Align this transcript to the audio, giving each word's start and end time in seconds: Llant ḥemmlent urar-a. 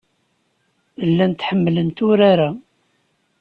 Llant 1.09 1.45
ḥemmlent 1.47 1.99
urar-a. 2.09 2.49